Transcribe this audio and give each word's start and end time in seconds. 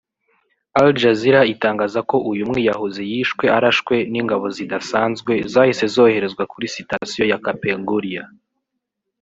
Al 0.79 0.87
Jazeera 1.01 1.41
itangaza 1.53 1.99
ko 2.09 2.15
uyu 2.31 2.43
mwiyahuzi 2.49 3.01
yishwe 3.11 3.45
arashwe 3.57 3.95
n’ingabo 4.11 4.45
zidasanzwe 4.57 5.33
zahise 5.53 5.85
zoherezwa 5.93 6.43
kuri 6.51 6.65
sitasiyo 6.75 7.23
ya 7.31 7.39
Kapenguria 7.45 8.23